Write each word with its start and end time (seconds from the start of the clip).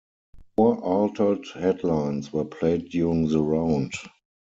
Four 0.55 0.79
altered 0.79 1.45
headlines 1.53 2.33
were 2.33 2.45
played 2.45 2.89
during 2.89 3.27
the 3.27 3.39
round. 3.39 3.93